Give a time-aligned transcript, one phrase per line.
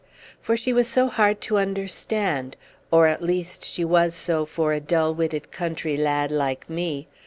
[0.41, 2.55] For she was so hard to understand,
[2.89, 7.07] or, at least, she was so for a dull witted country lad like me.